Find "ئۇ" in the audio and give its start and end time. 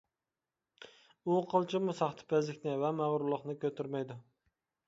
1.25-1.35